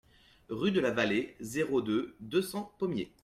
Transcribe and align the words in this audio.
Rue 0.49 0.71
de 0.71 0.79
la 0.79 0.89
Vallée, 0.89 1.35
zéro 1.41 1.79
deux, 1.83 2.15
deux 2.21 2.41
cents 2.41 2.73
Pommiers 2.79 3.13